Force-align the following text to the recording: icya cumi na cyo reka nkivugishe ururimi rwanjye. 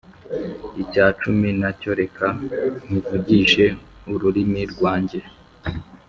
icya 0.81 1.05
cumi 1.19 1.49
na 1.61 1.69
cyo 1.79 1.91
reka 2.01 2.25
nkivugishe 2.85 3.65
ururimi 4.13 4.61
rwanjye. 4.73 5.19